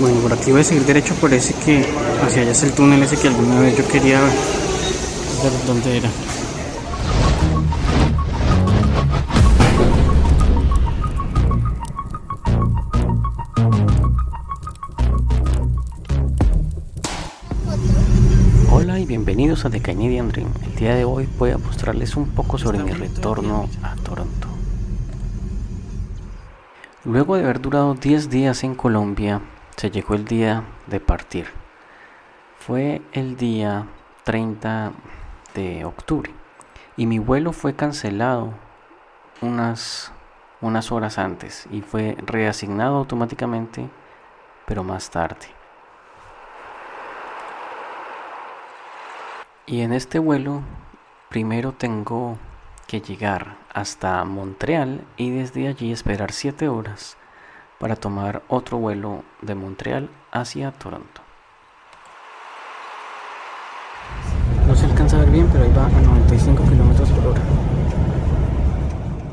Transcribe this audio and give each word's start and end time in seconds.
Bueno, 0.00 0.18
por 0.22 0.32
aquí 0.32 0.50
voy 0.50 0.62
a 0.62 0.64
seguir 0.64 0.84
derecho 0.84 1.14
por 1.14 1.32
ese 1.32 1.54
que 1.54 1.84
hacia 2.20 2.42
allá 2.42 2.50
es 2.50 2.62
el 2.64 2.72
túnel 2.72 3.00
ese 3.04 3.16
que 3.16 3.28
alguna 3.28 3.60
vez 3.60 3.78
yo 3.78 3.86
quería 3.86 4.20
ver 4.20 5.52
dónde 5.68 5.98
era. 5.98 6.10
Hola 18.72 18.98
y 18.98 19.06
bienvenidos 19.06 19.64
a 19.64 19.70
The 19.70 19.80
Canadian 19.80 20.28
Dream. 20.28 20.48
El 20.64 20.74
día 20.74 20.96
de 20.96 21.04
hoy 21.04 21.28
voy 21.38 21.52
a 21.52 21.58
mostrarles 21.58 22.16
un 22.16 22.30
poco 22.30 22.58
sobre 22.58 22.80
mi 22.80 22.90
retorno 22.90 23.68
a 23.84 23.94
Toronto. 23.94 24.48
Luego 27.04 27.36
de 27.36 27.44
haber 27.44 27.60
durado 27.60 27.94
10 27.94 28.28
días 28.30 28.64
en 28.64 28.74
Colombia, 28.74 29.42
se 29.76 29.90
llegó 29.90 30.14
el 30.14 30.24
día 30.24 30.64
de 30.86 31.00
partir. 31.00 31.48
Fue 32.58 33.02
el 33.12 33.36
día 33.36 33.86
30 34.24 34.92
de 35.54 35.84
octubre 35.84 36.32
y 36.96 37.06
mi 37.06 37.18
vuelo 37.18 37.52
fue 37.52 37.74
cancelado 37.74 38.54
unas, 39.40 40.12
unas 40.60 40.92
horas 40.92 41.18
antes 41.18 41.66
y 41.70 41.82
fue 41.82 42.16
reasignado 42.24 42.96
automáticamente, 42.96 43.88
pero 44.66 44.84
más 44.84 45.10
tarde. 45.10 45.48
Y 49.66 49.80
en 49.80 49.92
este 49.92 50.18
vuelo 50.18 50.62
primero 51.28 51.72
tengo 51.72 52.38
que 52.86 53.00
llegar 53.00 53.56
hasta 53.72 54.24
Montreal 54.24 55.04
y 55.16 55.30
desde 55.30 55.68
allí 55.68 55.90
esperar 55.90 56.32
7 56.32 56.68
horas 56.68 57.16
para 57.78 57.96
tomar 57.96 58.42
otro 58.48 58.78
vuelo 58.78 59.22
de 59.42 59.54
Montreal 59.54 60.08
hacia 60.32 60.72
Toronto. 60.72 61.20
No 64.66 64.74
se 64.74 64.86
alcanza 64.86 65.16
a 65.16 65.20
ver 65.20 65.30
bien, 65.30 65.48
pero 65.52 65.64
ahí 65.64 65.72
va 65.76 65.86
a 65.86 65.88
95 65.88 66.64
kilómetros 66.64 67.10
por 67.10 67.26
hora. 67.26 67.42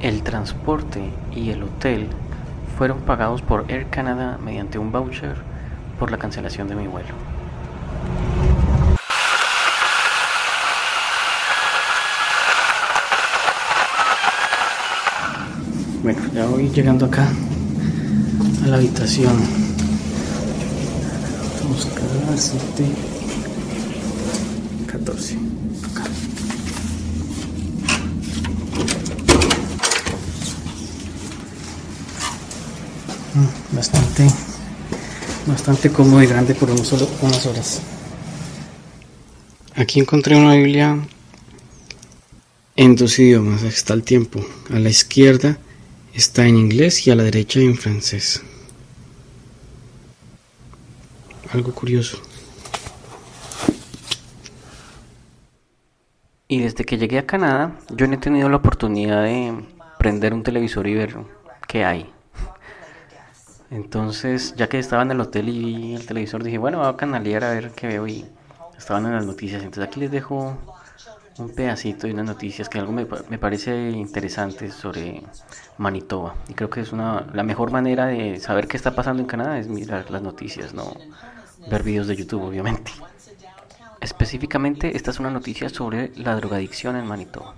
El 0.02 0.24
transporte 0.24 1.10
y 1.34 1.52
el 1.52 1.64
hotel 1.64 2.10
fueron 2.78 3.00
pagados 3.02 3.42
por 3.42 3.66
Air 3.72 3.88
Canada 3.90 4.38
mediante 4.44 4.80
un 4.80 4.92
voucher 4.92 5.36
por 6.00 6.12
la 6.12 6.18
cancelación 6.18 6.68
de 6.68 6.76
mi 6.76 6.88
vuelo. 6.88 7.14
Bueno, 16.04 16.20
ya 16.34 16.48
voy 16.48 16.68
llegando 16.70 17.06
acá 17.06 17.28
a 18.64 18.68
la 18.68 18.78
habitación. 18.78 19.34
Vamos 21.64 21.86
a 21.86 22.38
7, 22.38 22.86
14. 24.88 25.36
Acá. 25.92 26.04
Mm, 33.34 33.76
bastante, 33.76 34.28
bastante 35.48 35.90
cómodo 35.92 36.22
y 36.22 36.28
grande 36.28 36.54
por 36.54 36.70
solo, 36.86 37.08
unas 37.22 37.46
horas. 37.46 37.82
Aquí 39.76 40.00
encontré 40.00 40.36
una 40.36 40.56
Biblia 40.56 41.00
en 42.76 42.96
dos 42.96 43.18
idiomas, 43.20 43.64
está 43.64 43.94
el 43.94 44.04
tiempo. 44.04 44.46
A 44.70 44.80
la 44.80 44.90
izquierda 44.90 45.58
Está 46.14 46.46
en 46.46 46.58
inglés 46.58 47.08
y 47.08 47.12
a 47.12 47.16
la 47.16 47.24
derecha 47.24 47.62
en 47.62 47.76
francés. 47.76 48.44
Algo 51.54 51.74
curioso. 51.74 52.22
Y 56.50 56.60
desde 56.60 56.84
que 56.84 56.98
llegué 56.98 57.18
a 57.18 57.26
Canadá, 57.26 57.80
yo 57.96 58.08
no 58.08 58.16
he 58.16 58.18
tenido 58.18 58.50
la 58.50 58.58
oportunidad 58.58 59.24
de 59.24 59.54
prender 59.98 60.34
un 60.34 60.44
televisor 60.44 60.86
y 60.88 60.96
ver 60.96 61.16
qué 61.66 61.86
hay. 61.86 62.10
Entonces, 63.70 64.54
ya 64.58 64.68
que 64.68 64.80
estaba 64.80 65.04
en 65.04 65.12
el 65.12 65.22
hotel 65.22 65.48
y 65.48 65.64
vi 65.64 65.96
el 65.96 66.06
televisor, 66.06 66.44
dije, 66.44 66.58
bueno, 66.58 66.80
voy 66.80 66.88
a 66.88 66.98
canalear 66.98 67.46
a 67.46 67.52
ver 67.52 67.72
qué 67.72 67.88
veo 67.88 68.06
y 68.06 68.26
estaban 68.78 69.06
en 69.06 69.14
las 69.14 69.26
noticias. 69.26 69.64
Entonces 69.64 69.86
aquí 69.86 70.02
les 70.02 70.12
dejo 70.12 70.58
un 71.38 71.50
pedacito 71.50 72.08
de 72.08 72.14
unas 72.14 72.26
noticias 72.26 72.70
que 72.70 72.80
algo 72.80 72.92
me, 72.92 73.06
parece 73.06 73.90
interesante 73.92 74.72
sobre 74.72 75.24
Manitoba. 75.78 76.36
Y 76.48 76.54
creo 76.54 76.70
que 76.70 76.82
es 76.82 76.92
una, 76.92 77.28
la 77.34 77.44
mejor 77.44 77.72
manera 77.72 78.08
de 78.08 78.40
saber 78.40 78.68
qué 78.68 78.78
está 78.78 78.96
pasando 78.96 79.22
en 79.22 79.28
Canadá 79.28 79.58
es 79.58 79.68
mirar 79.68 80.10
las 80.12 80.22
noticias, 80.22 80.74
no 80.74 80.94
ver 81.68 81.84
videos 81.84 82.08
de 82.08 82.16
YouTube, 82.16 82.44
obviamente. 82.44 82.92
Específicamente, 84.00 84.96
esta 84.96 85.12
es 85.12 85.20
una 85.20 85.30
noticia 85.30 85.70
sobre 85.70 86.12
la 86.16 86.36
drogadicción 86.36 86.96
en 86.96 87.06
Manitoba. 87.06 87.54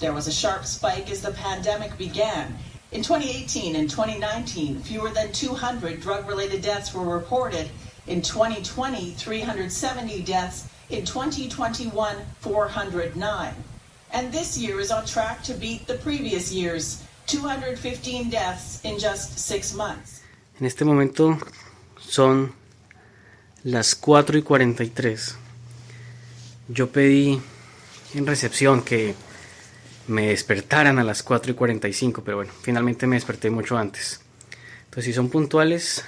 There 0.00 0.12
was 0.12 0.26
a 0.28 0.32
sharp 0.32 0.64
spike 0.64 1.10
as 1.10 1.22
the 1.22 1.32
pandemic 1.32 1.96
began. 1.96 2.56
In 2.90 3.02
2018 3.02 3.74
and 3.74 3.88
2019, 3.88 4.80
fewer 4.82 5.10
than 5.10 5.32
200 5.32 6.00
drug-related 6.00 6.60
deaths 6.60 6.94
were 6.94 7.06
reported. 7.06 7.70
In 8.06 8.20
2020, 8.20 9.12
370 9.12 10.22
deaths 10.24 10.68
In 10.92 11.06
2021, 11.06 12.16
409. 12.40 13.54
And 14.12 14.30
this 14.30 14.58
year 14.58 14.78
is 14.78 14.90
on 14.90 15.06
track 15.06 15.42
to 15.44 15.54
beat 15.54 15.86
the 15.86 15.94
previous 15.94 16.52
year's 16.52 17.02
215 17.28 18.28
deaths 18.28 18.78
in 18.84 18.98
just 18.98 19.38
six 19.38 19.72
months. 19.72 20.20
En 20.60 20.66
este 20.66 20.84
momento 20.84 21.38
son 21.98 22.52
las 23.64 23.94
4 23.94 24.36
y 24.36 24.42
43. 24.42 25.34
Yo 26.68 26.90
pedí 26.92 27.40
en 28.12 28.26
recepción 28.26 28.82
que 28.82 29.14
me 30.08 30.28
despertaran 30.28 30.98
a 30.98 31.04
las 31.04 31.22
4 31.22 31.52
y 31.52 31.54
45, 31.54 32.22
pero 32.22 32.36
bueno, 32.36 32.52
finalmente 32.60 33.06
me 33.06 33.16
desperté 33.16 33.48
mucho 33.48 33.78
antes. 33.78 34.20
Entonces, 34.84 35.06
si 35.06 35.12
son 35.14 35.30
puntuales, 35.30 36.04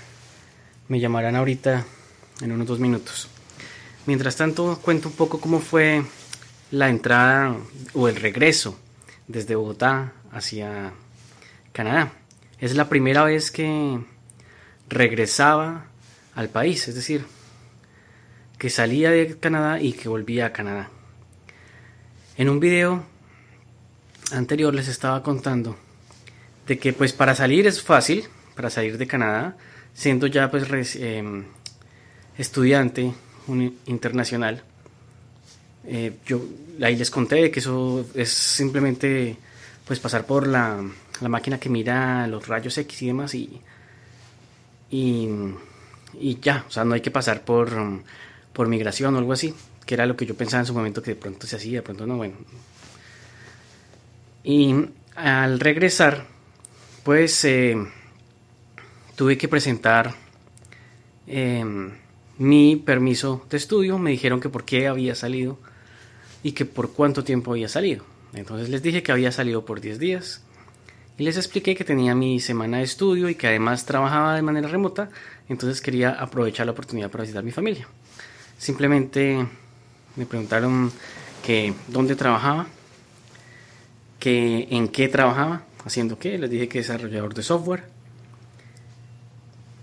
me 0.88 1.00
llamarán 1.00 1.36
ahorita 1.36 1.86
en 2.42 2.52
unos 2.52 2.66
dos 2.66 2.80
minutos. 2.80 3.30
Mientras 4.06 4.36
tanto, 4.36 4.78
cuento 4.82 5.08
un 5.08 5.14
poco 5.14 5.40
cómo 5.40 5.60
fue 5.60 6.04
la 6.70 6.90
entrada 6.90 7.56
o 7.94 8.06
el 8.08 8.16
regreso 8.16 8.78
desde 9.28 9.54
Bogotá 9.54 10.12
hacia 10.30 10.92
Canadá. 11.72 12.12
Es 12.58 12.74
la 12.74 12.90
primera 12.90 13.24
vez 13.24 13.50
que 13.50 13.98
regresaba 14.90 15.86
al 16.34 16.50
país, 16.50 16.86
es 16.86 16.94
decir, 16.94 17.24
que 18.58 18.68
salía 18.68 19.10
de 19.10 19.38
Canadá 19.38 19.80
y 19.80 19.92
que 19.94 20.10
volvía 20.10 20.46
a 20.46 20.52
Canadá. 20.52 20.90
En 22.36 22.50
un 22.50 22.60
video 22.60 23.04
anterior 24.32 24.74
les 24.74 24.88
estaba 24.88 25.22
contando 25.22 25.78
de 26.66 26.78
que 26.78 26.92
pues 26.92 27.14
para 27.14 27.34
salir 27.34 27.66
es 27.66 27.82
fácil, 27.82 28.24
para 28.54 28.68
salir 28.68 28.98
de 28.98 29.06
Canadá, 29.06 29.56
siendo 29.94 30.26
ya 30.26 30.50
pues 30.50 30.96
em, 30.96 31.44
estudiante 32.36 33.14
un 33.46 33.78
internacional. 33.86 34.62
Eh, 35.86 36.16
yo 36.26 36.42
ahí 36.82 36.96
les 36.96 37.10
conté 37.10 37.50
que 37.50 37.60
eso 37.60 38.06
es 38.14 38.30
simplemente 38.30 39.36
pues 39.84 40.00
pasar 40.00 40.24
por 40.24 40.46
la, 40.46 40.82
la, 41.20 41.28
máquina 41.28 41.60
que 41.60 41.68
mira 41.68 42.26
los 42.26 42.48
rayos 42.48 42.78
X 42.78 43.02
y 43.02 43.06
demás 43.08 43.34
y, 43.34 43.60
y, 44.90 46.38
ya, 46.40 46.64
o 46.66 46.70
sea, 46.70 46.84
no 46.84 46.94
hay 46.94 47.02
que 47.02 47.10
pasar 47.10 47.42
por, 47.42 47.70
por 48.52 48.68
migración 48.68 49.14
o 49.14 49.18
algo 49.18 49.32
así, 49.32 49.54
que 49.84 49.94
era 49.94 50.06
lo 50.06 50.16
que 50.16 50.24
yo 50.24 50.34
pensaba 50.34 50.60
en 50.60 50.66
su 50.66 50.72
momento 50.72 51.02
que 51.02 51.14
de 51.14 51.20
pronto 51.20 51.46
se 51.46 51.56
hacía, 51.56 51.78
de 51.78 51.82
pronto 51.82 52.06
no, 52.06 52.16
bueno. 52.16 52.36
Y 54.42 54.74
al 55.16 55.60
regresar, 55.60 56.26
pues 57.02 57.44
eh, 57.44 57.76
tuve 59.16 59.36
que 59.36 59.48
presentar 59.48 60.14
eh, 61.26 61.64
mi 62.38 62.76
permiso 62.76 63.44
de 63.50 63.56
estudio, 63.56 63.98
me 63.98 64.10
dijeron 64.10 64.40
que 64.40 64.48
por 64.48 64.64
qué 64.64 64.88
había 64.88 65.14
salido 65.14 65.58
y 66.42 66.52
que 66.52 66.64
por 66.64 66.92
cuánto 66.92 67.24
tiempo 67.24 67.52
había 67.52 67.68
salido. 67.68 68.04
Entonces 68.32 68.68
les 68.68 68.82
dije 68.82 69.02
que 69.02 69.12
había 69.12 69.32
salido 69.32 69.64
por 69.64 69.80
10 69.80 69.98
días 69.98 70.42
y 71.16 71.22
les 71.22 71.36
expliqué 71.36 71.76
que 71.76 71.84
tenía 71.84 72.14
mi 72.14 72.40
semana 72.40 72.78
de 72.78 72.84
estudio 72.84 73.28
y 73.28 73.36
que 73.36 73.46
además 73.46 73.86
trabajaba 73.86 74.34
de 74.34 74.42
manera 74.42 74.66
remota, 74.66 75.10
entonces 75.48 75.80
quería 75.80 76.10
aprovechar 76.10 76.66
la 76.66 76.72
oportunidad 76.72 77.10
para 77.10 77.22
visitar 77.22 77.42
a 77.42 77.44
mi 77.44 77.52
familia. 77.52 77.86
Simplemente 78.58 79.46
me 80.16 80.26
preguntaron 80.26 80.90
que 81.44 81.72
dónde 81.86 82.16
trabajaba, 82.16 82.66
que 84.18 84.66
en 84.70 84.88
qué 84.88 85.08
trabajaba, 85.08 85.64
haciendo 85.84 86.18
qué, 86.18 86.36
les 86.38 86.50
dije 86.50 86.68
que 86.68 86.78
desarrollador 86.78 87.34
de 87.34 87.42
software 87.42 87.93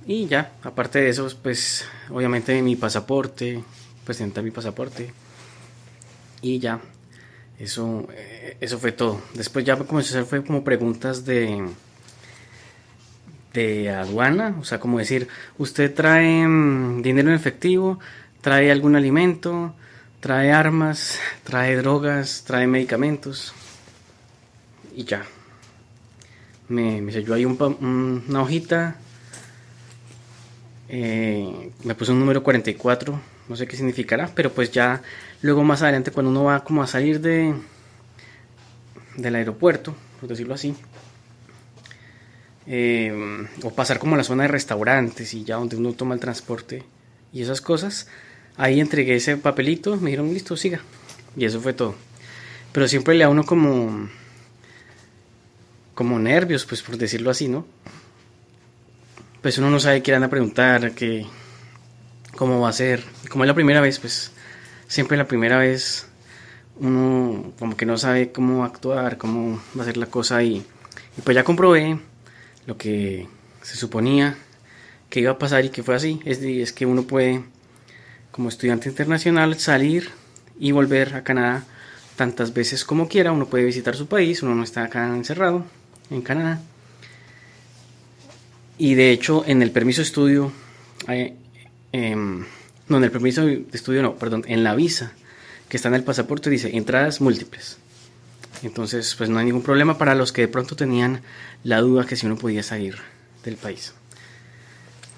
y 0.06 0.28
ya, 0.28 0.54
aparte 0.64 1.00
de 1.00 1.10
eso, 1.10 1.28
pues 1.42 1.86
obviamente 2.10 2.62
mi 2.62 2.76
pasaporte, 2.76 3.64
presentar 4.06 4.44
mi 4.44 4.52
pasaporte. 4.52 5.14
Y 6.42 6.60
ya, 6.60 6.82
eso, 7.60 8.08
eh, 8.14 8.58
eso 8.60 8.80
fue 8.80 8.92
todo. 8.92 9.22
Después 9.36 9.64
ya 9.64 9.78
comencé 9.78 10.16
a 10.16 10.22
hacer 10.22 10.30
fue 10.30 10.44
como 10.44 10.64
preguntas 10.64 11.26
de, 11.26 11.70
de 13.54 13.90
aduana, 13.92 14.58
o 14.60 14.64
sea, 14.64 14.80
como 14.80 14.98
decir, 14.98 15.28
usted 15.58 15.94
trae 15.94 16.48
mm, 16.48 17.04
dinero 17.04 17.30
en 17.30 17.36
efectivo, 17.36 18.00
trae 18.42 18.72
algún 18.72 18.96
alimento, 18.96 19.76
trae 20.20 20.52
armas, 20.52 21.20
trae 21.44 21.76
drogas, 21.76 22.44
trae 22.46 22.66
medicamentos 22.66 23.54
y 24.96 25.04
ya. 25.04 25.24
Me, 26.70 27.02
me 27.02 27.12
selló 27.12 27.34
ahí 27.34 27.44
una 27.46 28.42
hojita, 28.42 28.96
eh, 30.94 31.72
me 31.86 31.96
puso 31.96 32.12
un 32.12 32.20
número 32.20 32.44
44, 32.44 33.18
no 33.48 33.56
sé 33.56 33.66
qué 33.66 33.78
significará, 33.78 34.30
pero 34.36 34.52
pues 34.52 34.72
ya 34.72 35.02
luego 35.42 35.64
más 35.64 35.82
adelante 35.82 36.12
cuando 36.12 36.32
uno 36.32 36.44
va 36.44 36.66
como 36.66 36.84
a 36.84 36.88
salir 36.88 37.22
de 37.22 37.56
del 39.16 39.36
aeropuerto, 39.36 39.96
por 40.20 40.28
decirlo 40.28 40.54
así, 40.54 40.76
eh, 42.68 43.48
o 43.64 43.70
pasar 43.70 44.00
como 44.00 44.16
a 44.16 44.18
la 44.18 44.26
zona 44.26 44.44
de 44.44 44.50
restaurantes 44.50 45.34
y 45.34 45.46
ya 45.46 45.56
donde 45.56 45.78
uno 45.78 45.94
toma 45.94 46.14
el 46.14 46.20
transporte 46.20 46.84
y 47.32 47.42
esas 47.42 47.62
cosas, 47.62 48.10
ahí 48.58 48.82
entregué 48.82 49.16
ese 49.16 49.38
papelito, 49.38 49.96
me 49.96 50.10
dijeron 50.10 50.34
listo, 50.34 50.58
siga, 50.58 50.82
y 51.38 51.46
eso 51.46 51.62
fue 51.62 51.72
todo. 51.72 51.96
Pero 52.74 52.90
siempre 52.90 53.16
le 53.16 53.24
da 53.24 53.30
uno 53.30 53.46
como 53.46 54.10
como 55.94 56.20
nervios, 56.20 56.66
pues 56.66 56.82
por 56.82 56.98
decirlo 56.98 57.32
así, 57.32 57.48
¿no? 57.48 57.66
Pues 59.42 59.58
uno 59.58 59.72
no 59.72 59.80
sabe 59.80 60.04
qué 60.04 60.12
van 60.12 60.24
a 60.24 60.30
preguntar, 60.30 60.92
que 60.92 61.26
cómo 62.36 62.60
va 62.60 62.70
a 62.70 62.74
ser. 62.74 63.04
Como 63.30 63.44
es 63.44 63.48
la 63.48 63.56
primera 63.56 63.82
vez, 63.82 64.00
pues 64.00 64.32
siempre 64.88 65.18
la 65.18 65.28
primera 65.28 65.58
vez 65.58 66.08
uno 66.80 67.54
como 67.60 67.76
que 67.76 67.86
no 67.86 67.98
sabe 67.98 68.32
cómo 68.32 68.64
actuar, 68.64 69.18
cómo 69.18 69.60
va 69.78 69.84
a 69.84 69.86
ser 69.86 69.98
la 69.98 70.06
cosa 70.06 70.44
y, 70.44 70.58
y 71.18 71.22
pues 71.24 71.36
ya 71.36 71.44
comprobé 71.44 72.00
lo 72.66 72.78
que 72.78 73.28
se 73.62 73.76
suponía 73.78 74.36
que 75.10 75.20
iba 75.20 75.32
a 75.32 75.40
pasar 75.40 75.66
y 75.66 75.70
que 75.70 75.84
fue 75.84 75.96
así. 75.96 76.20
Es, 76.24 76.40
es 76.40 76.72
que 76.72 76.86
uno 76.86 77.04
puede, 77.04 77.44
como 78.32 78.50
estudiante 78.50 78.90
internacional, 78.90 79.58
salir 79.60 80.10
y 80.60 80.72
volver 80.72 81.16
a 81.16 81.24
Canadá 81.24 81.64
tantas 82.16 82.54
veces 82.54 82.86
como 82.86 83.08
quiera. 83.08 83.32
Uno 83.32 83.48
puede 83.48 83.66
visitar 83.66 83.96
su 83.96 84.08
país, 84.08 84.44
uno 84.44 84.54
no 84.54 84.64
está 84.64 84.84
acá 84.84 85.08
encerrado 85.08 85.66
en 86.12 86.22
Canadá. 86.22 86.62
Y 88.84 88.96
de 88.96 89.12
hecho, 89.12 89.44
en 89.46 89.62
el 89.62 89.70
permiso 89.70 90.02
de 90.02 90.06
estudio, 90.06 90.52
em, 91.92 92.46
no, 92.88 92.98
en 92.98 93.04
el 93.04 93.12
permiso 93.12 93.46
de 93.46 93.64
estudio 93.74 94.02
no, 94.02 94.16
perdón, 94.16 94.44
en 94.48 94.64
la 94.64 94.74
visa 94.74 95.14
que 95.70 95.78
está 95.78 95.90
en 95.90 95.94
el 95.94 96.04
pasaporte 96.04 96.50
dice 96.50 96.76
entradas 96.76 97.22
múltiples. 97.22 97.78
Entonces, 98.64 99.14
pues 99.16 99.30
no 99.30 99.38
hay 99.38 99.46
ningún 99.46 99.62
problema 99.62 100.00
para 100.00 100.16
los 100.16 100.32
que 100.32 100.42
de 100.42 100.48
pronto 100.48 100.76
tenían 100.76 101.22
la 101.64 101.80
duda 101.80 102.08
que 102.08 102.16
si 102.16 102.26
uno 102.26 102.38
podía 102.38 102.64
salir 102.64 102.96
del 103.44 103.56
país. 103.56 103.94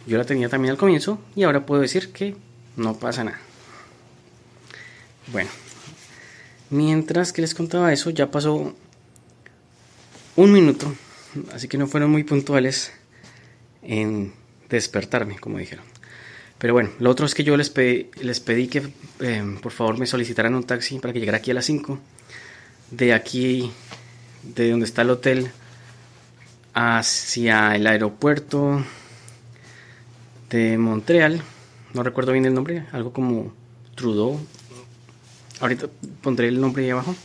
Yo 0.07 0.17
la 0.17 0.25
tenía 0.25 0.49
también 0.49 0.73
al 0.73 0.77
comienzo 0.77 1.21
y 1.33 1.43
ahora 1.43 1.65
puedo 1.65 1.83
decir 1.83 2.11
que 2.11 2.35
no 2.75 2.99
pasa 2.99 3.23
nada. 3.23 3.39
Bueno, 5.31 5.49
mientras 6.69 7.31
que 7.31 7.39
les 7.39 7.55
contaba 7.55 7.93
eso, 7.93 8.09
ya 8.09 8.29
pasó 8.29 8.75
un 10.35 10.51
minuto, 10.51 10.93
así 11.53 11.69
que 11.69 11.77
no 11.77 11.87
fueron 11.87 12.11
muy 12.11 12.25
puntuales 12.25 12.91
en 13.83 14.33
despertarme, 14.69 15.39
como 15.39 15.57
dijeron. 15.57 15.85
Pero 16.57 16.73
bueno, 16.73 16.91
lo 16.99 17.09
otro 17.09 17.25
es 17.25 17.35
que 17.35 17.43
yo 17.43 17.57
les, 17.57 17.69
pedí, 17.69 18.09
les 18.21 18.39
pedí 18.39 18.67
que 18.67 18.93
eh, 19.19 19.57
por 19.61 19.71
favor 19.71 19.97
me 19.97 20.05
solicitaran 20.05 20.55
un 20.55 20.63
taxi 20.63 20.99
para 20.99 21.13
que 21.13 21.19
llegara 21.19 21.39
aquí 21.39 21.51
a 21.51 21.55
las 21.55 21.65
5. 21.65 21.99
De 22.91 23.13
aquí, 23.13 23.71
de 24.43 24.71
donde 24.71 24.85
está 24.85 25.01
el 25.01 25.09
hotel, 25.09 25.51
hacia 26.73 27.75
el 27.75 27.85
aeropuerto 27.87 28.83
de 30.49 30.77
Montreal. 30.77 31.41
No 31.93 32.03
recuerdo 32.03 32.31
bien 32.31 32.45
el 32.45 32.53
nombre, 32.53 32.85
algo 32.91 33.11
como 33.11 33.53
Trudeau. 33.95 34.39
Ahorita 35.59 35.87
pondré 36.21 36.47
el 36.47 36.59
nombre 36.59 36.83
ahí 36.83 36.89
abajo 36.91 37.15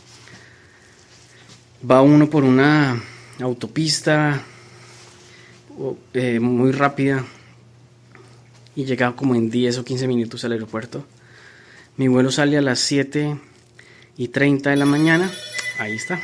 va 1.89 2.01
uno 2.01 2.29
por 2.29 2.43
una 2.43 3.01
autopista 3.39 4.43
eh, 6.13 6.39
muy 6.39 6.71
rápida 6.71 7.25
y 8.75 8.85
llega 8.85 9.15
como 9.15 9.35
en 9.35 9.49
10 9.49 9.79
o 9.79 9.85
15 9.85 10.07
minutos 10.07 10.43
al 10.43 10.53
aeropuerto. 10.53 11.05
Mi 11.97 12.07
vuelo 12.07 12.31
sale 12.31 12.57
a 12.57 12.61
las 12.61 12.79
7 12.79 13.37
y 14.17 14.27
30 14.29 14.69
de 14.69 14.75
la 14.75 14.85
mañana. 14.85 15.31
Ahí 15.79 15.93
está. 15.93 16.19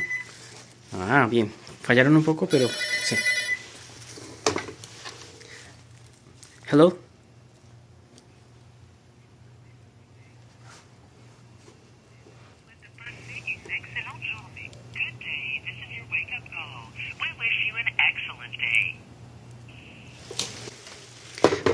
Ah, 0.92 1.26
bien. 1.30 1.52
Fallaron 1.82 2.16
un 2.16 2.24
poco, 2.24 2.46
pero 2.46 2.68
sí. 3.04 3.16
Hello. 6.70 7.05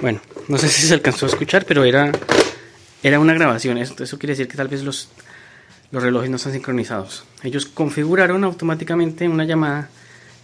Bueno, 0.02 0.20
no 0.48 0.58
sé 0.58 0.68
si 0.68 0.86
se 0.86 0.94
alcanzó 0.94 1.26
a 1.26 1.28
escuchar, 1.28 1.64
pero 1.64 1.84
era, 1.84 2.10
era 3.04 3.20
una 3.20 3.32
grabación. 3.32 3.78
Eso, 3.78 4.02
eso 4.02 4.18
quiere 4.18 4.32
decir 4.32 4.48
que 4.48 4.56
tal 4.56 4.66
vez 4.66 4.82
los, 4.82 5.08
los 5.92 6.02
relojes 6.02 6.28
no 6.28 6.36
están 6.36 6.52
sincronizados. 6.52 7.24
Ellos 7.44 7.66
configuraron 7.66 8.42
automáticamente 8.42 9.28
una 9.28 9.44
llamada 9.44 9.88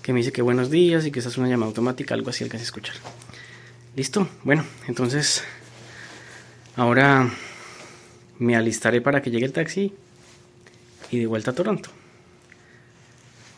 que 0.01 0.13
me 0.13 0.21
dice 0.21 0.31
que 0.31 0.43
buenos 0.43 0.71
días 0.71 1.05
y 1.05 1.11
que 1.11 1.19
esa 1.19 1.29
es 1.29 1.37
una 1.39 1.49
llamada 1.49 1.71
automática, 1.71 2.15
algo 2.15 2.31
así 2.31 2.45
alcancé 2.45 2.63
a 2.63 2.67
escuchar. 2.67 2.95
Listo, 3.97 4.29
bueno, 4.45 4.65
entonces 4.87 5.43
ahora 6.77 7.29
me 8.39 8.55
alistaré 8.55 9.01
para 9.01 9.21
que 9.23 9.33
llegue 9.33 9.45
el 9.45 9.53
taxi 9.53 9.93
y 11.11 11.19
de 11.19 11.27
vuelta 11.27 11.51
a 11.51 11.55
Toronto. 11.55 11.91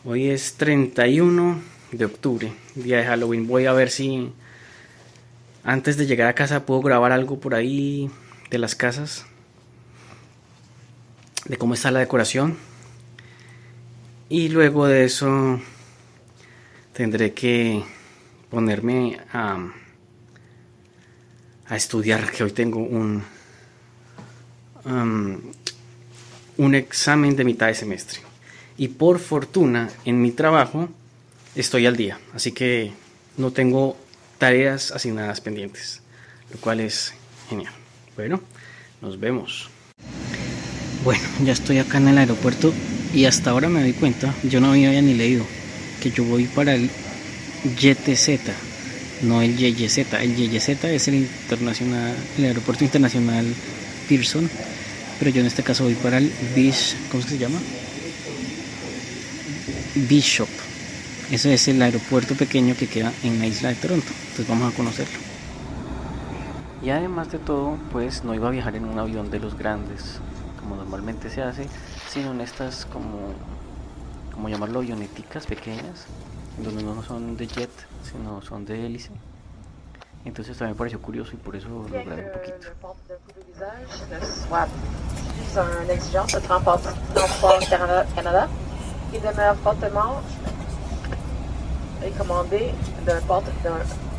Hoy 0.03 0.29
es 0.29 0.55
31 0.55 1.61
de 1.91 2.05
octubre, 2.05 2.51
día 2.73 2.97
de 2.97 3.05
Halloween. 3.05 3.47
Voy 3.47 3.67
a 3.67 3.73
ver 3.73 3.91
si 3.91 4.33
antes 5.63 5.97
de 5.97 6.07
llegar 6.07 6.27
a 6.27 6.33
casa 6.33 6.65
puedo 6.65 6.81
grabar 6.81 7.11
algo 7.11 7.39
por 7.39 7.55
ahí 7.55 8.09
de 8.49 8.57
las 8.57 8.75
casas, 8.75 9.25
de 11.45 11.57
cómo 11.57 11.73
está 11.73 11.91
la 11.91 11.99
decoración. 11.99 12.57
Y 14.29 14.49
luego 14.49 14.87
de 14.87 15.03
eso 15.03 15.59
tendré 16.93 17.33
que 17.33 17.83
ponerme 18.49 19.19
a, 19.33 19.71
a 21.67 21.75
estudiar, 21.75 22.31
que 22.31 22.43
hoy 22.43 22.51
tengo 22.51 22.79
un, 22.79 23.23
un 26.57 26.75
examen 26.75 27.35
de 27.35 27.43
mitad 27.43 27.67
de 27.67 27.75
semestre. 27.75 28.19
Y 28.77 28.87
por 28.87 29.19
fortuna 29.19 29.89
en 30.05 30.21
mi 30.21 30.31
trabajo 30.31 30.89
estoy 31.55 31.85
al 31.85 31.97
día, 31.97 32.19
así 32.33 32.51
que 32.51 32.93
no 33.37 33.51
tengo 33.51 33.97
tareas 34.41 34.91
asignadas 34.91 35.39
pendientes, 35.39 36.01
lo 36.51 36.59
cual 36.59 36.79
es 36.79 37.13
genial. 37.47 37.71
Bueno, 38.15 38.41
nos 38.99 39.19
vemos. 39.19 39.69
Bueno, 41.03 41.21
ya 41.45 41.53
estoy 41.53 41.77
acá 41.77 41.99
en 41.99 42.07
el 42.07 42.17
aeropuerto 42.17 42.73
y 43.13 43.25
hasta 43.25 43.51
ahora 43.51 43.69
me 43.69 43.81
doy 43.81 43.93
cuenta, 43.93 44.33
yo 44.41 44.59
no 44.59 44.71
había 44.71 44.99
ni 44.99 45.13
leído 45.13 45.45
que 46.01 46.09
yo 46.09 46.23
voy 46.23 46.45
para 46.45 46.73
el 46.73 46.89
YTZ, 47.79 48.49
no 49.21 49.43
el 49.43 49.55
YYZ. 49.55 50.11
El 50.19 50.35
YYZ 50.35 50.69
es 50.85 51.07
el 51.07 51.13
internacional, 51.13 52.15
el 52.39 52.45
aeropuerto 52.45 52.83
internacional 52.83 53.45
Pearson, 54.09 54.49
pero 55.19 55.29
yo 55.29 55.41
en 55.41 55.47
este 55.47 55.61
caso 55.61 55.83
voy 55.83 55.93
para 55.93 56.17
el 56.17 56.31
Bish, 56.55 56.95
¿cómo 57.11 57.21
se 57.21 57.37
llama? 57.37 57.59
Bishop. 60.09 60.49
Ese 61.31 61.53
es 61.53 61.67
el 61.67 61.81
aeropuerto 61.81 62.33
pequeño 62.35 62.75
que 62.75 62.87
queda 62.87 63.13
en 63.23 63.37
la 63.39 63.45
isla 63.45 63.69
de 63.69 63.75
Toronto. 63.75 64.11
Entonces 64.41 64.59
vamos 64.59 64.73
a 64.73 64.77
conocerlo. 64.77 65.19
Y 66.81 66.89
además 66.89 67.31
de 67.31 67.37
todo, 67.37 67.77
pues 67.91 68.23
no 68.23 68.33
iba 68.33 68.47
a 68.47 68.51
viajar 68.51 68.75
en 68.75 68.85
un 68.85 68.97
avión 68.97 69.29
de 69.29 69.39
los 69.39 69.55
grandes, 69.55 70.19
como 70.59 70.75
normalmente 70.75 71.29
se 71.29 71.43
hace, 71.43 71.67
sino 72.09 72.31
en 72.31 72.41
estas 72.41 72.87
como, 72.87 73.35
como 74.33 74.49
llamarlo, 74.49 74.79
avioneticas 74.79 75.45
pequeñas, 75.45 76.07
donde 76.57 76.81
no 76.81 77.03
son 77.03 77.37
de 77.37 77.45
jet, 77.45 77.69
sino 78.01 78.41
son 78.41 78.65
de 78.65 78.87
hélice. 78.87 79.11
Entonces 80.25 80.57
también 80.57 80.73
me 80.73 80.77
pareció 80.79 80.99
curioso 80.99 81.33
y 81.33 81.37
por 81.37 81.55
eso 81.55 81.67
lo 81.69 81.83
grabé 82.03 82.25
un 82.25 82.31
poquito. 82.31 82.67
d'un 93.05 93.19
porte 93.27 93.51
d'un 93.63 94.10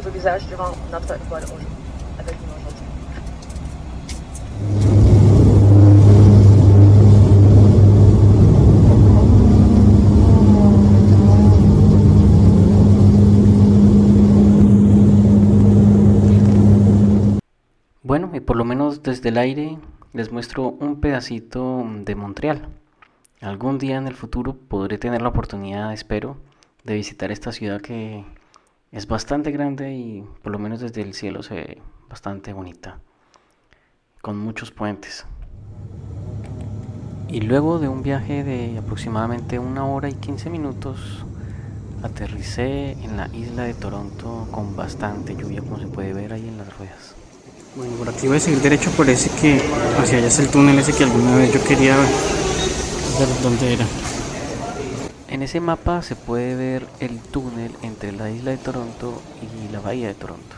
visage 0.00 0.46
durant 0.48 0.72
notre 0.90 1.18
vol 1.28 1.42
aujourd'hui, 1.44 1.66
avec 2.18 2.36
nous 2.40 2.52
aujourd'hui. 2.56 2.86
Bueno, 18.02 18.30
y 18.34 18.40
por 18.40 18.56
lo 18.56 18.64
menos 18.64 19.02
desde 19.02 19.28
el 19.30 19.38
aire 19.38 19.78
les 20.12 20.30
muestro 20.30 20.76
un 20.80 21.00
pedacito 21.00 21.84
de 22.04 22.14
Montreal. 22.14 22.68
Algún 23.40 23.78
día 23.78 23.96
en 23.96 24.06
el 24.06 24.14
futuro 24.14 24.54
podré 24.54 24.98
tener 24.98 25.22
la 25.22 25.30
oportunidad, 25.30 25.92
espero, 25.92 26.36
de 26.84 26.94
visitar 26.94 27.32
esta 27.32 27.52
ciudad 27.52 27.80
que 27.80 28.24
es 28.92 29.06
bastante 29.08 29.50
grande 29.50 29.94
y 29.94 30.22
por 30.42 30.52
lo 30.52 30.58
menos 30.58 30.80
desde 30.80 31.00
el 31.00 31.14
cielo 31.14 31.42
se 31.42 31.54
ve 31.54 31.82
bastante 32.10 32.52
bonita, 32.52 33.00
con 34.20 34.38
muchos 34.38 34.70
puentes. 34.70 35.24
Y 37.28 37.40
luego 37.40 37.78
de 37.78 37.88
un 37.88 38.02
viaje 38.02 38.44
de 38.44 38.76
aproximadamente 38.76 39.58
una 39.58 39.86
hora 39.86 40.10
y 40.10 40.12
15 40.12 40.50
minutos, 40.50 41.24
aterricé 42.02 42.92
en 43.02 43.16
la 43.16 43.28
isla 43.34 43.62
de 43.62 43.72
Toronto 43.72 44.46
con 44.50 44.76
bastante 44.76 45.34
lluvia, 45.34 45.62
como 45.62 45.78
se 45.78 45.86
puede 45.86 46.12
ver 46.12 46.34
ahí 46.34 46.46
en 46.46 46.58
las 46.58 46.76
ruedas. 46.76 47.14
Bueno, 47.74 47.94
por 47.96 48.10
aquí 48.10 48.26
voy 48.26 48.36
a 48.36 48.40
seguir 48.40 48.60
derecho, 48.60 48.90
parece 48.90 49.30
que 49.40 49.58
hacia 49.98 50.18
allá 50.18 50.26
es 50.26 50.38
el 50.38 50.48
túnel 50.48 50.78
ese 50.78 50.92
que 50.92 51.04
alguna 51.04 51.34
vez 51.36 51.54
yo 51.54 51.64
quería 51.64 51.96
ver 51.96 53.42
dónde 53.42 53.72
era. 53.72 53.86
En 55.32 55.40
ese 55.40 55.60
mapa 55.60 56.02
se 56.02 56.14
puede 56.14 56.54
ver 56.54 56.86
el 57.00 57.18
túnel 57.18 57.72
entre 57.80 58.12
la 58.12 58.28
isla 58.28 58.50
de 58.50 58.58
Toronto 58.58 59.22
y 59.40 59.72
la 59.72 59.80
bahía 59.80 60.08
de 60.08 60.14
Toronto. 60.14 60.56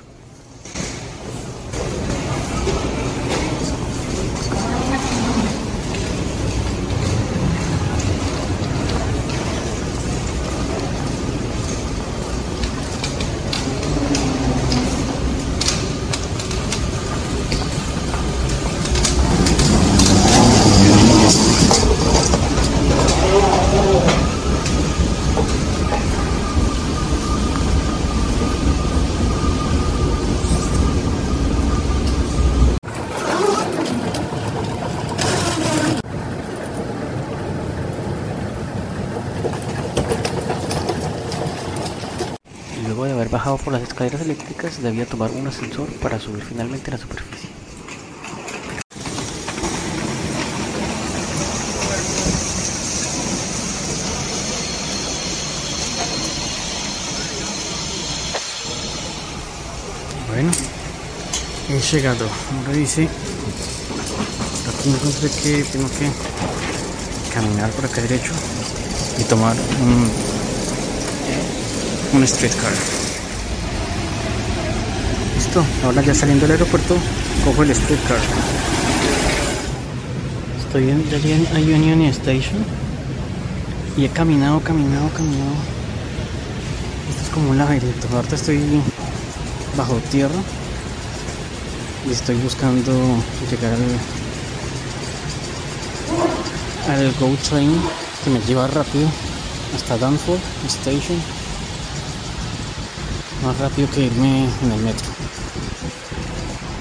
Luego 42.87 43.07
de 43.07 43.13
haber 43.13 43.29
bajado 43.29 43.54
por 43.65 43.73
las 43.73 43.83
escaleras 43.83 44.21
eléctricas, 44.21 44.83
debía 44.83 45.07
tomar 45.07 45.31
un 45.31 45.47
ascensor 45.47 45.89
para 45.95 46.21
subir 46.21 46.45
finalmente 46.45 46.91
a 46.91 46.95
la 46.95 47.01
superficie. 47.01 47.49
Bueno, 60.29 60.51
he 61.71 61.81
llegado. 61.81 62.29
Ahora 62.59 62.73
dice, 62.77 63.09
aquí 64.69 64.91
encontré 64.91 65.31
que 65.43 65.65
tengo 65.65 65.89
que 65.89 66.11
caminar 67.33 67.71
por 67.71 67.87
acá 67.87 68.03
derecho 68.03 68.33
y 69.19 69.25
tomar 69.25 69.57
un, 69.81 70.11
un 72.19 72.29
streetcar. 72.29 73.04
Ahora 75.85 76.03
ya 76.03 76.13
saliendo 76.13 76.49
del 76.49 76.57
aeropuerto, 76.57 76.97
cojo 77.45 77.63
el 77.63 77.73
streetcar. 77.73 78.19
Estoy 80.59 80.91
en, 80.91 81.47
a 81.55 81.61
Union 81.61 82.03
Station 82.07 82.65
y 83.97 84.05
he 84.05 84.09
caminado, 84.09 84.59
caminado, 84.59 85.09
caminado. 85.11 85.55
Esto 87.09 87.23
es 87.23 87.29
como 87.33 87.51
un 87.51 87.59
laberinto. 87.59 88.09
Ahorita 88.13 88.35
estoy 88.35 88.59
bajo 89.77 89.95
tierra 90.11 90.35
y 92.09 92.13
estoy 92.13 92.35
buscando 92.37 92.91
llegar 93.49 93.75
al, 96.89 96.97
al 96.97 97.13
Go 97.21 97.31
Train 97.49 97.81
que 98.25 98.31
me 98.31 98.41
lleva 98.41 98.67
rápido 98.67 99.09
hasta 99.77 99.99
Danforth 99.99 100.43
Station 100.67 101.23
más 103.45 103.57
rápido 103.59 103.89
que 103.91 104.07
irme 104.07 104.49
en 104.63 104.73
el 104.73 104.81
metro 104.81 105.15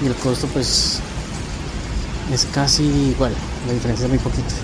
y 0.02 0.06
el 0.06 0.14
costo 0.14 0.46
pues 0.48 1.00
es 2.32 2.46
casi 2.52 2.84
igual 2.84 3.32
la 3.66 3.72
diferencia 3.72 4.04
es 4.06 4.10
muy 4.10 4.18
poquito 4.18 4.54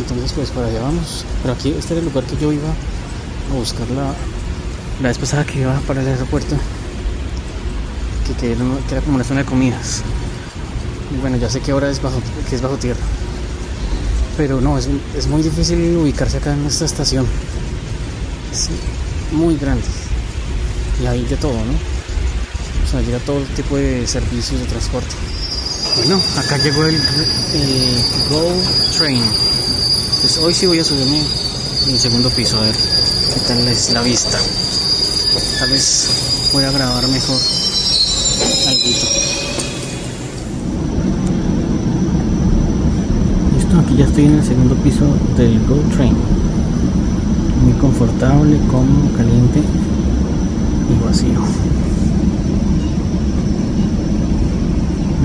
entonces 0.00 0.32
pues 0.32 0.50
para 0.50 0.66
allá 0.66 0.80
vamos. 0.82 1.24
Pero 1.42 1.54
aquí 1.54 1.74
este 1.78 1.94
era 1.94 2.00
el 2.00 2.06
lugar 2.06 2.24
que 2.24 2.36
yo 2.36 2.52
iba 2.52 2.68
a 2.68 3.54
buscar 3.54 3.86
la, 3.90 4.14
vez 5.00 5.18
pasada 5.18 5.44
que 5.44 5.60
iba 5.60 5.74
para 5.80 6.02
el 6.02 6.08
aeropuerto 6.08 6.56
que, 8.26 8.34
que 8.34 8.52
era 8.90 9.00
como 9.02 9.16
una 9.16 9.24
zona 9.24 9.40
de 9.40 9.46
comidas. 9.46 10.02
Y 11.12 11.20
bueno 11.20 11.36
ya 11.36 11.50
sé 11.50 11.60
que 11.60 11.72
ahora 11.72 11.90
es 11.90 12.00
bajo, 12.00 12.20
que 12.48 12.56
es 12.56 12.62
bajo 12.62 12.76
tierra. 12.76 13.00
Pero 14.36 14.60
no 14.60 14.78
es, 14.78 14.88
es 15.16 15.26
muy 15.26 15.42
difícil 15.42 15.96
ubicarse 15.96 16.38
acá 16.38 16.52
en 16.52 16.64
esta 16.66 16.84
estación. 16.84 17.26
Es 18.52 18.68
muy 19.32 19.56
grande. 19.56 19.84
Y 21.02 21.06
hay 21.06 21.24
de 21.24 21.36
todo 21.36 21.52
no 21.52 21.89
o 22.84 22.86
sea 22.88 23.00
llega 23.00 23.18
todo 23.20 23.40
tipo 23.56 23.76
de 23.76 24.06
servicios 24.06 24.60
de 24.60 24.66
transporte 24.66 25.14
bueno 25.96 26.20
acá 26.36 26.58
llegó 26.58 26.84
el, 26.84 26.94
el 26.94 28.02
Go 28.30 28.52
Train 28.96 29.22
pues 30.20 30.38
hoy 30.38 30.54
sí 30.54 30.66
voy 30.66 30.78
a 30.78 30.84
subirme 30.84 31.20
en 31.86 31.90
el 31.90 32.00
segundo 32.00 32.30
piso 32.30 32.58
a 32.58 32.62
ver 32.62 32.76
qué 32.76 33.40
tal 33.46 33.66
es 33.68 33.90
la 33.90 34.02
vista 34.02 34.38
tal 35.58 35.70
vez 35.70 36.50
voy 36.52 36.64
a 36.64 36.70
grabar 36.70 37.06
mejor 37.08 37.38
algo. 38.66 38.86
Listo, 43.56 43.78
aquí 43.78 43.96
ya 43.96 44.04
estoy 44.06 44.24
en 44.24 44.34
el 44.34 44.44
segundo 44.44 44.74
piso 44.76 45.06
del 45.36 45.58
Go 45.66 45.76
Train. 45.94 46.14
Muy 47.64 47.72
confortable, 47.74 48.58
cómodo, 48.70 49.16
caliente 49.16 49.60
y 49.60 51.04
vacío. 51.04 51.79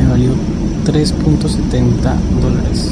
Valió 0.10 0.32
3.70 0.86 2.16
dólares. 2.42 2.92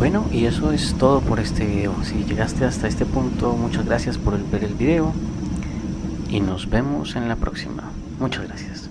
Bueno, 0.00 0.24
y 0.40 0.46
eso 0.46 0.72
es 0.72 0.94
todo 0.94 1.20
por 1.20 1.38
este 1.38 1.66
video. 1.66 1.94
Si 2.02 2.24
llegaste 2.24 2.64
hasta 2.64 2.88
este 2.88 3.04
punto, 3.04 3.52
muchas 3.52 3.84
gracias 3.84 4.16
por 4.16 4.42
ver 4.50 4.64
el 4.64 4.72
video 4.72 5.12
y 6.30 6.40
nos 6.40 6.70
vemos 6.70 7.14
en 7.14 7.28
la 7.28 7.36
próxima. 7.36 7.82
Muchas 8.18 8.44
gracias. 8.48 8.89